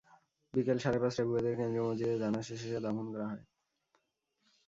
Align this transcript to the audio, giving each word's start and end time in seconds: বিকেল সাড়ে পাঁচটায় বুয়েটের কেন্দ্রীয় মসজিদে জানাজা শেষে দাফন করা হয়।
বিকেল 0.53 0.77
সাড়ে 0.79 0.99
পাঁচটায় 1.01 1.27
বুয়েটের 1.27 1.55
কেন্দ্রীয় 1.59 1.85
মসজিদে 1.87 2.15
জানাজা 2.21 2.43
শেষে 2.49 2.79
দাফন 2.85 3.05
করা 3.13 3.25
হয়। 3.31 3.43